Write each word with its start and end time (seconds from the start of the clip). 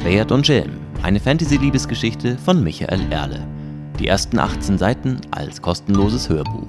Schwert 0.00 0.30
und 0.30 0.46
Schelm, 0.46 0.78
eine 1.02 1.18
Fantasy-Liebesgeschichte 1.18 2.38
von 2.38 2.62
Michael 2.62 3.10
Erle. 3.12 3.44
Die 3.98 4.06
ersten 4.06 4.38
18 4.38 4.78
Seiten 4.78 5.20
als 5.32 5.60
kostenloses 5.60 6.28
Hörbuch. 6.28 6.68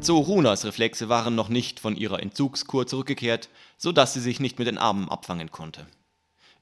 Zorunas 0.00 0.66
Reflexe 0.66 1.08
waren 1.08 1.34
noch 1.34 1.48
nicht 1.48 1.80
von 1.80 1.96
ihrer 1.96 2.20
Entzugskur 2.20 2.86
zurückgekehrt, 2.86 3.48
so 3.78 3.90
dass 3.90 4.12
sie 4.12 4.20
sich 4.20 4.38
nicht 4.38 4.58
mit 4.58 4.68
den 4.68 4.76
Armen 4.76 5.08
abfangen 5.08 5.50
konnte. 5.50 5.86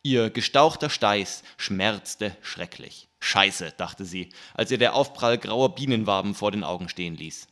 Ihr 0.04 0.30
gestauchter 0.30 0.90
Steiß 0.90 1.42
schmerzte 1.56 2.36
schrecklich. 2.40 3.08
Scheiße, 3.18 3.74
dachte 3.76 4.04
sie, 4.04 4.28
als 4.54 4.70
ihr 4.70 4.78
der 4.78 4.94
Aufprall 4.94 5.38
grauer 5.38 5.74
Bienenwaben 5.74 6.36
vor 6.36 6.52
den 6.52 6.62
Augen 6.62 6.88
stehen 6.88 7.16
ließ. 7.16 7.48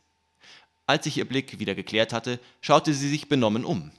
Als 0.87 1.03
sich 1.03 1.17
ihr 1.17 1.27
Blick 1.27 1.59
wieder 1.59 1.75
geklärt 1.75 2.13
hatte, 2.13 2.39
schaute 2.61 2.93
sie 2.93 3.09
sich 3.09 3.27
benommen 3.27 3.65
um. 3.65 3.91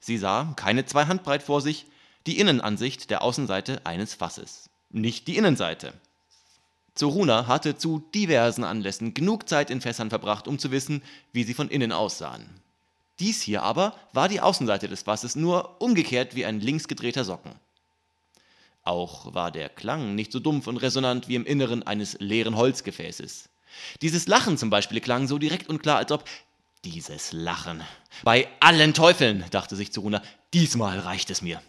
Sie 0.00 0.18
sah, 0.18 0.52
keine 0.56 0.84
zwei 0.86 1.06
Handbreit 1.06 1.44
vor 1.44 1.60
sich, 1.60 1.86
die 2.26 2.38
Innenansicht 2.38 3.10
der 3.10 3.22
Außenseite 3.22 3.80
eines 3.84 4.14
Fasses. 4.14 4.70
Nicht 4.90 5.26
die 5.28 5.36
Innenseite. 5.36 5.92
Zoruna 6.94 7.46
hatte 7.46 7.76
zu 7.76 8.04
diversen 8.14 8.64
Anlässen 8.64 9.14
genug 9.14 9.48
Zeit 9.48 9.70
in 9.70 9.80
Fässern 9.80 10.10
verbracht, 10.10 10.46
um 10.46 10.58
zu 10.58 10.70
wissen, 10.70 11.02
wie 11.32 11.44
sie 11.44 11.54
von 11.54 11.68
innen 11.68 11.92
aussahen. 11.92 12.48
Dies 13.18 13.40
hier 13.40 13.62
aber 13.62 13.94
war 14.12 14.28
die 14.28 14.40
Außenseite 14.40 14.88
des 14.88 15.02
Fasses, 15.02 15.36
nur 15.36 15.80
umgekehrt 15.80 16.34
wie 16.34 16.44
ein 16.44 16.60
links 16.60 16.88
gedrehter 16.88 17.24
Socken. 17.24 17.52
Auch 18.84 19.32
war 19.32 19.50
der 19.50 19.68
Klang 19.68 20.14
nicht 20.14 20.32
so 20.32 20.40
dumpf 20.40 20.66
und 20.66 20.76
resonant 20.78 21.28
wie 21.28 21.36
im 21.36 21.46
Inneren 21.46 21.82
eines 21.84 22.18
leeren 22.18 22.56
Holzgefäßes. 22.56 23.48
Dieses 24.02 24.26
Lachen 24.26 24.58
zum 24.58 24.70
Beispiel 24.70 25.00
klang 25.00 25.28
so 25.28 25.38
direkt 25.38 25.68
und 25.68 25.82
klar, 25.82 25.98
als 25.98 26.12
ob 26.12 26.24
dieses 26.84 27.32
Lachen. 27.32 27.80
Bei 28.24 28.48
allen 28.60 28.92
Teufeln, 28.92 29.44
dachte 29.50 29.76
sich 29.76 29.92
Zoruna, 29.92 30.20
diesmal 30.52 30.98
reicht 30.98 31.30
es 31.30 31.42
mir. 31.42 31.62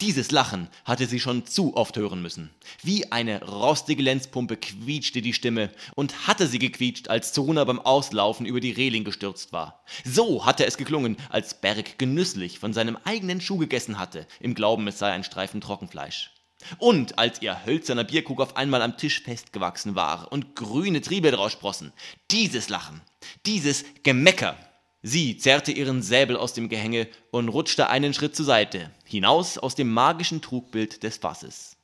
Dieses 0.00 0.30
Lachen 0.30 0.68
hatte 0.84 1.06
sie 1.06 1.20
schon 1.20 1.46
zu 1.46 1.76
oft 1.76 1.96
hören 1.96 2.22
müssen. 2.22 2.50
Wie 2.82 3.10
eine 3.12 3.42
rostige 3.42 4.02
Lenzpumpe 4.02 4.56
quietschte 4.56 5.22
die 5.22 5.32
Stimme 5.32 5.70
und 5.94 6.26
hatte 6.26 6.46
sie 6.46 6.58
gequietscht, 6.58 7.08
als 7.08 7.32
Zona 7.32 7.64
beim 7.64 7.80
Auslaufen 7.80 8.46
über 8.46 8.60
die 8.60 8.72
Reling 8.72 9.04
gestürzt 9.04 9.52
war. 9.52 9.84
So 10.04 10.46
hatte 10.46 10.66
es 10.66 10.76
geklungen, 10.76 11.16
als 11.28 11.60
Berg 11.60 11.98
genüsslich 11.98 12.58
von 12.58 12.72
seinem 12.72 12.98
eigenen 13.04 13.40
Schuh 13.40 13.58
gegessen 13.58 13.98
hatte, 13.98 14.26
im 14.40 14.54
Glauben, 14.54 14.86
es 14.88 14.98
sei 14.98 15.12
ein 15.12 15.24
Streifen 15.24 15.60
Trockenfleisch. 15.60 16.32
Und 16.78 17.18
als 17.18 17.42
ihr 17.42 17.64
hölzerner 17.64 18.04
Bierkrug 18.04 18.40
auf 18.40 18.56
einmal 18.56 18.82
am 18.82 18.96
Tisch 18.96 19.22
festgewachsen 19.22 19.94
war 19.94 20.30
und 20.30 20.54
grüne 20.54 21.00
Triebe 21.00 21.30
daraus 21.30 21.52
sprossen. 21.52 21.92
Dieses 22.30 22.68
Lachen, 22.68 23.00
dieses 23.46 23.84
Gemecker, 24.02 24.56
Sie 25.02 25.38
zerrte 25.38 25.72
ihren 25.72 26.02
Säbel 26.02 26.36
aus 26.36 26.52
dem 26.52 26.68
Gehänge 26.68 27.08
und 27.30 27.48
rutschte 27.48 27.88
einen 27.88 28.12
Schritt 28.12 28.36
zur 28.36 28.44
Seite, 28.44 28.90
hinaus 29.04 29.56
aus 29.56 29.74
dem 29.74 29.90
magischen 29.90 30.42
Trugbild 30.42 31.02
des 31.02 31.16
Fasses. 31.16 31.76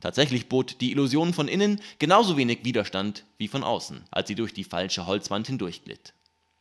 Tatsächlich 0.00 0.48
bot 0.48 0.80
die 0.80 0.92
Illusion 0.92 1.34
von 1.34 1.48
innen 1.48 1.80
genauso 1.98 2.36
wenig 2.36 2.64
Widerstand 2.64 3.24
wie 3.36 3.48
von 3.48 3.64
außen, 3.64 4.04
als 4.10 4.28
sie 4.28 4.34
durch 4.34 4.54
die 4.54 4.64
falsche 4.64 5.06
Holzwand 5.06 5.46
hindurchglitt. 5.48 6.14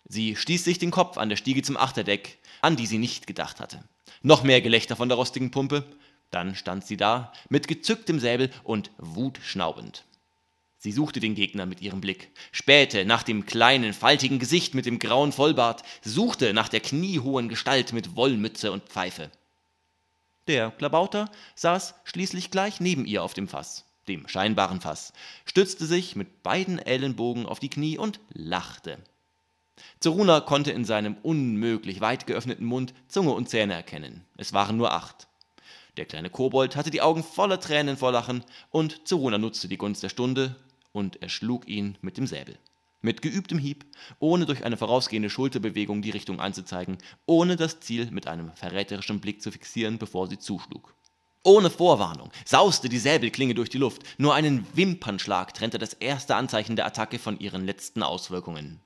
Sie 0.10 0.36
stieß 0.36 0.64
sich 0.64 0.80
den 0.80 0.92
Kopf 0.92 1.18
an 1.18 1.30
der 1.30 1.36
Stiege 1.36 1.62
zum 1.62 1.78
Achterdeck, 1.78 2.40
an 2.62 2.76
die 2.76 2.88
sie 2.88 2.98
nicht 2.98 3.28
gedacht 3.28 3.60
hatte. 3.60 3.84
Noch 4.22 4.44
mehr 4.44 4.62
Gelächter 4.62 4.96
von 4.96 5.10
der 5.10 5.18
rostigen 5.18 5.52
Pumpe. 5.52 5.86
Dann 6.32 6.56
stand 6.56 6.86
sie 6.86 6.98
da, 6.98 7.32
mit 7.48 7.68
gezücktem 7.68 8.20
Säbel 8.20 8.50
und 8.64 8.92
wutschnaubend. 8.98 10.04
Sie 10.80 10.92
suchte 10.92 11.20
den 11.20 11.34
Gegner 11.34 11.66
mit 11.66 11.82
ihrem 11.82 12.02
Blick, 12.02 12.30
spähte 12.52 13.04
nach 13.04 13.24
dem 13.24 13.46
kleinen, 13.46 13.94
faltigen 13.94 14.38
Gesicht 14.38 14.76
mit 14.76 14.86
dem 14.86 15.00
grauen 15.00 15.32
Vollbart, 15.32 15.82
suchte 16.04 16.54
nach 16.54 16.70
der 16.70 16.82
kniehohen 16.82 17.50
Gestalt 17.50 17.94
mit 17.94 18.16
Wollmütze 18.16 18.72
und 18.72 18.84
Pfeife. 18.84 19.32
Der 20.48 20.72
Klabauter 20.72 21.30
saß 21.56 21.96
schließlich 22.04 22.52
gleich 22.52 22.80
neben 22.80 23.06
ihr 23.06 23.24
auf 23.24 23.34
dem 23.34 23.48
Fass, 23.48 23.86
dem 24.08 24.28
scheinbaren 24.28 24.80
Fass, 24.80 25.14
stützte 25.46 25.86
sich 25.86 26.16
mit 26.16 26.44
beiden 26.44 26.80
Ellenbogen 26.80 27.48
auf 27.48 27.60
die 27.60 27.70
Knie 27.70 27.98
und 27.98 28.20
lachte. 28.30 29.00
Zoruna 30.00 30.42
konnte 30.42 30.72
in 30.72 30.86
seinem 30.86 31.18
unmöglich 31.24 32.02
weit 32.02 32.28
geöffneten 32.28 32.66
Mund 32.66 32.94
Zunge 33.08 33.32
und 33.32 33.50
Zähne 33.50 33.74
erkennen. 33.74 34.26
Es 34.38 34.54
waren 34.54 34.78
nur 34.78 34.94
acht. 34.94 35.28
Der 35.98 36.06
kleine 36.06 36.30
Kobold 36.30 36.76
hatte 36.76 36.92
die 36.92 37.02
Augen 37.02 37.24
voller 37.24 37.60
Tränen 37.60 37.98
vor 37.98 38.12
Lachen 38.12 38.44
und 38.70 39.08
Zoruna 39.08 39.40
nutzte 39.40 39.68
die 39.68 39.78
Gunst 39.78 40.04
der 40.04 40.10
Stunde, 40.10 40.56
und 40.98 41.22
erschlug 41.22 41.68
ihn 41.68 41.96
mit 42.02 42.18
dem 42.18 42.26
Säbel. 42.26 42.58
Mit 43.02 43.22
geübtem 43.22 43.60
Hieb, 43.60 43.86
ohne 44.18 44.48
durch 44.48 44.66
eine 44.66 44.78
vorausgehende 44.78 45.30
Schulterbewegung 45.30 46.02
die 46.02 46.10
Richtung 46.10 46.40
anzuzeigen, 46.42 46.98
ohne 47.28 47.56
das 47.56 47.80
Ziel 47.80 48.10
mit 48.10 48.26
einem 48.28 48.52
verräterischen 48.54 49.20
Blick 49.20 49.42
zu 49.42 49.52
fixieren, 49.52 50.00
bevor 50.00 50.28
sie 50.28 50.40
zuschlug. 50.40 50.96
Ohne 51.44 51.70
Vorwarnung 51.70 52.32
sauste 52.44 52.90
die 52.90 52.98
Säbelklinge 52.98 53.54
durch 53.54 53.70
die 53.70 53.78
Luft, 53.78 54.02
nur 54.18 54.34
einen 54.34 54.66
Wimpernschlag 54.74 55.54
trennte 55.54 55.78
das 55.78 55.94
erste 55.94 56.36
Anzeichen 56.36 56.76
der 56.76 56.88
Attacke 56.88 57.20
von 57.20 57.40
ihren 57.40 57.64
letzten 57.64 58.02
Auswirkungen. 58.02 58.80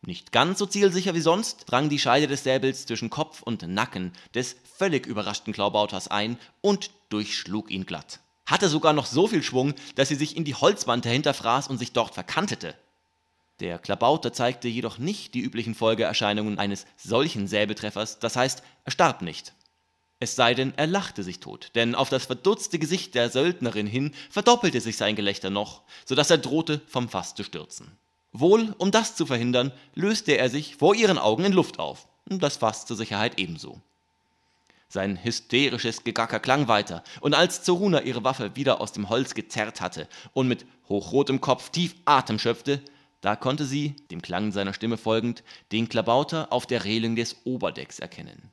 Nicht 0.00 0.32
ganz 0.32 0.58
so 0.58 0.64
zielsicher 0.64 1.14
wie 1.14 1.20
sonst 1.20 1.66
drang 1.66 1.90
die 1.90 1.98
Scheide 1.98 2.26
des 2.26 2.42
Säbels 2.42 2.86
zwischen 2.86 3.10
Kopf 3.10 3.42
und 3.42 3.68
Nacken 3.68 4.12
des 4.34 4.56
völlig 4.78 5.06
überraschten 5.06 5.52
Klaubauters 5.52 6.08
ein 6.08 6.38
und 6.62 6.90
durchschlug 7.10 7.70
ihn 7.70 7.84
glatt 7.84 8.20
hatte 8.50 8.68
sogar 8.68 8.92
noch 8.92 9.06
so 9.06 9.26
viel 9.26 9.42
Schwung, 9.42 9.74
dass 9.94 10.08
sie 10.08 10.16
sich 10.16 10.36
in 10.36 10.44
die 10.44 10.54
Holzwand 10.54 11.04
dahinter 11.04 11.34
fraß 11.34 11.68
und 11.68 11.78
sich 11.78 11.92
dort 11.92 12.14
verkantete. 12.14 12.74
Der 13.60 13.78
Klabauter 13.78 14.32
zeigte 14.32 14.68
jedoch 14.68 14.98
nicht 14.98 15.34
die 15.34 15.40
üblichen 15.40 15.74
Folgeerscheinungen 15.74 16.58
eines 16.58 16.86
solchen 16.96 17.46
Säbeltreffers, 17.46 18.18
das 18.18 18.36
heißt, 18.36 18.62
er 18.84 18.92
starb 18.92 19.22
nicht. 19.22 19.52
Es 20.18 20.34
sei 20.34 20.54
denn, 20.54 20.74
er 20.76 20.86
lachte 20.86 21.22
sich 21.22 21.40
tot, 21.40 21.70
denn 21.74 21.94
auf 21.94 22.10
das 22.10 22.26
verdutzte 22.26 22.78
Gesicht 22.78 23.14
der 23.14 23.30
Söldnerin 23.30 23.86
hin 23.86 24.14
verdoppelte 24.30 24.80
sich 24.80 24.96
sein 24.96 25.16
Gelächter 25.16 25.50
noch, 25.50 25.82
so 26.04 26.14
dass 26.14 26.30
er 26.30 26.38
drohte, 26.38 26.80
vom 26.86 27.08
Fass 27.08 27.34
zu 27.34 27.44
stürzen. 27.44 27.96
Wohl, 28.32 28.74
um 28.78 28.90
das 28.90 29.16
zu 29.16 29.26
verhindern, 29.26 29.72
löste 29.94 30.36
er 30.36 30.50
sich 30.50 30.76
vor 30.76 30.94
ihren 30.94 31.18
Augen 31.18 31.44
in 31.44 31.52
Luft 31.52 31.78
auf, 31.78 32.06
das 32.26 32.58
Fass 32.58 32.86
zur 32.86 32.96
Sicherheit 32.96 33.38
ebenso. 33.38 33.80
Sein 34.92 35.22
hysterisches 35.22 36.02
Gegacker 36.02 36.40
klang 36.40 36.66
weiter, 36.66 37.04
und 37.20 37.32
als 37.34 37.62
Zoruna 37.62 38.02
ihre 38.02 38.24
Waffe 38.24 38.56
wieder 38.56 38.80
aus 38.80 38.90
dem 38.90 39.08
Holz 39.08 39.34
gezerrt 39.34 39.80
hatte 39.80 40.08
und 40.32 40.48
mit 40.48 40.66
hochrotem 40.88 41.40
Kopf 41.40 41.70
tief 41.70 41.94
Atem 42.06 42.40
schöpfte, 42.40 42.82
da 43.20 43.36
konnte 43.36 43.66
sie, 43.66 43.94
dem 44.10 44.20
Klang 44.20 44.50
seiner 44.50 44.74
Stimme 44.74 44.96
folgend, 44.96 45.44
den 45.70 45.88
Klabauter 45.88 46.52
auf 46.52 46.66
der 46.66 46.84
Reling 46.84 47.14
des 47.14 47.36
Oberdecks 47.44 48.00
erkennen. 48.00 48.50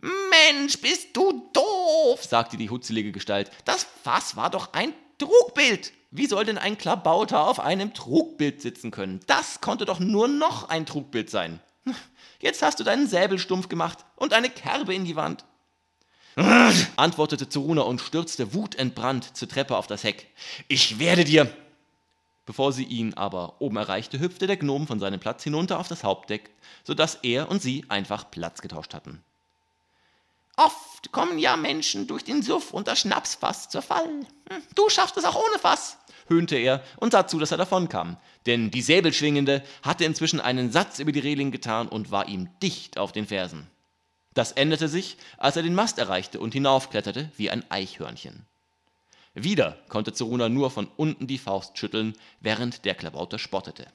Mensch, 0.00 0.80
bist 0.80 1.14
du 1.14 1.50
doof, 1.52 2.24
sagte 2.24 2.56
die 2.56 2.70
hutzelige 2.70 3.12
Gestalt. 3.12 3.50
Das 3.66 3.86
Fass 4.02 4.36
war 4.36 4.48
doch 4.48 4.72
ein 4.72 4.94
Trugbild. 5.18 5.92
Wie 6.10 6.26
soll 6.26 6.46
denn 6.46 6.56
ein 6.56 6.78
Klabauter 6.78 7.46
auf 7.46 7.60
einem 7.60 7.92
Trugbild 7.92 8.62
sitzen 8.62 8.90
können? 8.90 9.20
Das 9.26 9.60
konnte 9.60 9.84
doch 9.84 10.00
nur 10.00 10.28
noch 10.28 10.70
ein 10.70 10.86
Trugbild 10.86 11.28
sein. 11.28 11.60
Jetzt 12.40 12.62
hast 12.62 12.80
du 12.80 12.84
deinen 12.84 13.06
Säbel 13.06 13.38
stumpf 13.38 13.68
gemacht 13.68 13.98
und 14.16 14.32
eine 14.32 14.50
Kerbe 14.50 14.94
in 14.94 15.04
die 15.04 15.16
Wand. 15.16 15.44
antwortete 16.96 17.48
Zoruna 17.48 17.82
und 17.82 18.00
stürzte 18.00 18.54
wutentbrannt 18.54 19.36
zur 19.36 19.48
Treppe 19.48 19.76
auf 19.76 19.86
das 19.86 20.04
Heck. 20.04 20.28
Ich 20.68 20.98
werde 20.98 21.24
dir. 21.24 21.52
Bevor 22.46 22.72
sie 22.72 22.84
ihn 22.84 23.14
aber 23.14 23.60
oben 23.60 23.76
erreichte, 23.76 24.18
hüpfte 24.18 24.46
der 24.46 24.56
Gnom 24.56 24.86
von 24.86 24.98
seinem 24.98 25.20
Platz 25.20 25.44
hinunter 25.44 25.78
auf 25.78 25.88
das 25.88 26.02
Hauptdeck, 26.02 26.50
sodass 26.84 27.16
er 27.22 27.50
und 27.50 27.62
sie 27.62 27.84
einfach 27.88 28.30
Platz 28.30 28.60
getauscht 28.60 28.94
hatten. 28.94 29.22
Oft 30.56 31.12
kommen 31.12 31.38
ja 31.38 31.56
Menschen 31.56 32.06
durch 32.06 32.24
den 32.24 32.42
Suff 32.42 32.72
und 32.72 32.88
das 32.88 33.00
Schnapsfass 33.00 33.68
zur 33.68 33.82
Fall. 33.82 34.08
Hm, 34.50 34.62
du 34.74 34.88
schaffst 34.88 35.16
es 35.16 35.24
auch 35.24 35.36
ohne 35.36 35.58
Fass 35.58 35.96
höhnte 36.30 36.56
er 36.56 36.82
und 36.96 37.12
sah 37.12 37.26
zu, 37.26 37.38
dass 37.38 37.50
er 37.50 37.58
davonkam. 37.58 38.16
Denn 38.46 38.70
die 38.70 38.82
Säbelschwingende 38.82 39.62
hatte 39.82 40.04
inzwischen 40.04 40.40
einen 40.40 40.72
Satz 40.72 40.98
über 40.98 41.12
die 41.12 41.20
Reling 41.20 41.50
getan 41.50 41.88
und 41.88 42.10
war 42.10 42.28
ihm 42.28 42.48
dicht 42.62 42.96
auf 42.96 43.12
den 43.12 43.26
Fersen. 43.26 43.66
Das 44.32 44.52
änderte 44.52 44.88
sich, 44.88 45.16
als 45.36 45.56
er 45.56 45.62
den 45.62 45.74
Mast 45.74 45.98
erreichte 45.98 46.40
und 46.40 46.54
hinaufkletterte 46.54 47.30
wie 47.36 47.50
ein 47.50 47.68
Eichhörnchen. 47.70 48.46
Wieder 49.34 49.78
konnte 49.88 50.12
Zoruna 50.12 50.48
nur 50.48 50.70
von 50.70 50.88
unten 50.96 51.26
die 51.26 51.38
Faust 51.38 51.76
schütteln, 51.76 52.16
während 52.40 52.84
der 52.84 52.94
Klabauter 52.94 53.38
spottete. 53.38 53.86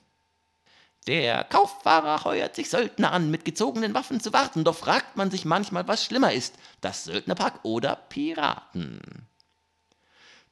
Der 1.07 1.43
Kauffahrer 1.43 2.23
heuert 2.23 2.55
sich 2.55 2.69
Söldner 2.69 3.11
an, 3.11 3.29
mit 3.29 3.45
gezogenen 3.45 3.93
Waffen 3.93 4.19
zu 4.19 4.33
warten, 4.33 4.63
doch 4.63 4.75
fragt 4.75 5.17
man 5.17 5.29
sich 5.29 5.45
manchmal, 5.45 5.87
was 5.87 6.03
schlimmer 6.03 6.33
ist, 6.33 6.55
das 6.81 7.03
Söldnerpack 7.03 7.59
oder 7.63 7.95
Piraten. 7.95 8.99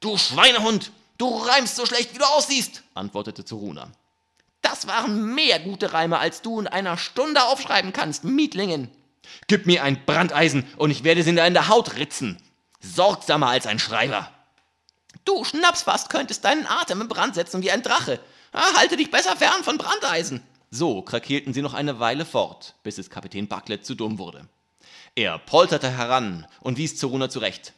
Du 0.00 0.16
Schweinehund, 0.16 0.92
Du 1.18 1.36
reimst 1.36 1.76
so 1.76 1.86
schlecht, 1.86 2.14
wie 2.14 2.18
du 2.18 2.24
aussiehst, 2.24 2.82
antwortete 2.94 3.44
Zoruna. 3.44 3.88
Das 4.62 4.86
waren 4.86 5.34
mehr 5.34 5.60
gute 5.60 5.92
Reime, 5.92 6.18
als 6.18 6.42
du 6.42 6.58
in 6.58 6.66
einer 6.66 6.96
Stunde 6.96 7.44
aufschreiben 7.44 7.92
kannst, 7.92 8.24
Mietlingen. 8.24 8.90
Gib 9.46 9.66
mir 9.66 9.82
ein 9.84 10.04
Brandeisen 10.04 10.66
und 10.76 10.90
ich 10.90 11.04
werde 11.04 11.22
sie 11.22 11.30
in 11.30 11.36
der 11.36 11.68
Haut 11.68 11.96
ritzen. 11.96 12.40
Sorgsamer 12.80 13.48
als 13.48 13.66
ein 13.66 13.78
Schreiber. 13.78 14.30
Du 15.24 15.44
Schnapsfast 15.44 16.10
könntest 16.10 16.44
deinen 16.44 16.66
Atem 16.66 17.00
in 17.00 17.08
Brand 17.08 17.34
setzen 17.34 17.62
wie 17.62 17.70
ein 17.70 17.82
Drache. 17.82 18.20
Ah, 18.52 18.74
halte 18.76 18.96
dich 18.96 19.10
besser 19.10 19.36
fern 19.36 19.64
von 19.64 19.78
Brandeisen. 19.78 20.42
So 20.70 21.02
krakelten 21.02 21.54
sie 21.54 21.62
noch 21.62 21.74
eine 21.74 22.00
Weile 22.00 22.24
fort, 22.24 22.74
bis 22.82 22.98
es 22.98 23.10
Kapitän 23.10 23.48
Bucklet 23.48 23.86
zu 23.86 23.94
dumm 23.94 24.18
wurde. 24.18 24.48
Er 25.14 25.38
polterte 25.38 25.90
heran 25.90 26.46
und 26.60 26.76
wies 26.76 26.96
Zoruna 26.96 27.30
zurecht. 27.30 27.72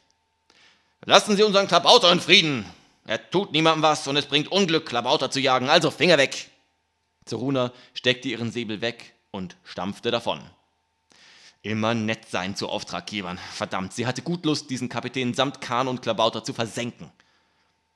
Lassen 1.04 1.36
Sie 1.36 1.42
unseren 1.42 1.68
Klabauter 1.68 2.10
in 2.10 2.20
Frieden. 2.20 2.64
Er 3.06 3.30
tut 3.30 3.52
niemandem 3.52 3.82
was 3.82 4.08
und 4.08 4.16
es 4.16 4.26
bringt 4.26 4.50
Unglück, 4.50 4.86
Klabauter 4.86 5.30
zu 5.30 5.38
jagen, 5.40 5.68
also 5.68 5.90
Finger 5.90 6.18
weg. 6.18 6.50
Zoruna 7.24 7.72
steckte 7.94 8.28
ihren 8.28 8.50
Säbel 8.50 8.80
weg 8.80 9.14
und 9.30 9.56
stampfte 9.64 10.10
davon. 10.10 10.40
Immer 11.62 11.94
nett 11.94 12.28
sein 12.28 12.56
zu 12.56 12.68
Auftraggebern. 12.68 13.38
Verdammt, 13.52 13.92
sie 13.92 14.06
hatte 14.06 14.22
gut 14.22 14.44
Lust, 14.44 14.70
diesen 14.70 14.88
Kapitän 14.88 15.34
samt 15.34 15.60
Kahn 15.60 15.88
und 15.88 16.02
Klabauter 16.02 16.42
zu 16.44 16.52
versenken. 16.52 17.10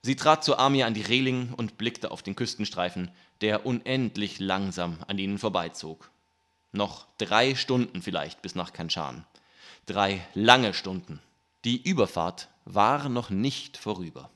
Sie 0.02 0.16
trat 0.16 0.44
zur 0.44 0.58
Armee 0.58 0.84
an 0.84 0.94
die 0.94 1.02
Reling 1.02 1.54
und 1.54 1.76
blickte 1.76 2.10
auf 2.10 2.22
den 2.22 2.36
Küstenstreifen, 2.36 3.10
der 3.40 3.66
unendlich 3.66 4.40
langsam 4.40 4.98
an 5.08 5.18
ihnen 5.18 5.38
vorbeizog. 5.38 6.10
Noch 6.72 7.06
drei 7.18 7.54
Stunden 7.54 8.00
vielleicht 8.00 8.42
bis 8.42 8.54
nach 8.54 8.72
Kanchan. 8.72 9.26
Drei 9.86 10.26
lange 10.34 10.72
Stunden. 10.72 11.20
Die 11.64 11.82
Überfahrt 11.82 12.48
war 12.64 13.08
noch 13.08 13.30
nicht 13.30 13.76
vorüber. 13.76 14.30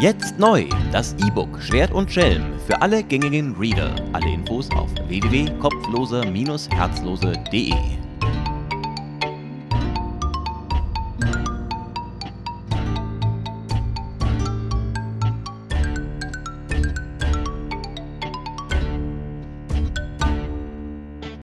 Jetzt 0.00 0.38
neu, 0.38 0.66
das 0.92 1.14
E-Book 1.26 1.60
Schwert 1.60 1.92
und 1.92 2.10
Schelm 2.10 2.58
für 2.66 2.80
alle 2.80 3.02
gängigen 3.02 3.54
Reader. 3.54 3.94
Alle 4.14 4.32
Infos 4.32 4.70
auf 4.70 4.88
www.kopflose-herzlose.de. 5.08 7.99